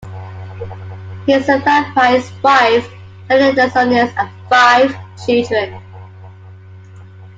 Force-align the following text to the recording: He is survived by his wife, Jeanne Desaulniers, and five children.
He 1.27 1.33
is 1.33 1.45
survived 1.45 1.93
by 1.93 2.17
his 2.17 2.31
wife, 2.41 2.89
Jeanne 3.29 3.53
Desaulniers, 3.53 4.11
and 4.17 4.31
five 4.49 4.95
children. 5.23 5.79